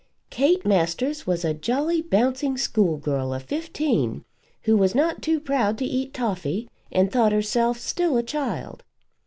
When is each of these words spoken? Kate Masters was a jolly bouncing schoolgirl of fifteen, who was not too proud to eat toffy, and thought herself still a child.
Kate 0.31 0.65
Masters 0.65 1.27
was 1.27 1.45
a 1.45 1.53
jolly 1.53 2.01
bouncing 2.01 2.57
schoolgirl 2.57 3.35
of 3.35 3.43
fifteen, 3.43 4.25
who 4.63 4.75
was 4.75 4.95
not 4.95 5.21
too 5.21 5.39
proud 5.39 5.77
to 5.77 5.85
eat 5.85 6.11
toffy, 6.11 6.67
and 6.91 7.11
thought 7.11 7.31
herself 7.31 7.77
still 7.77 8.17
a 8.17 8.23
child. 8.23 8.83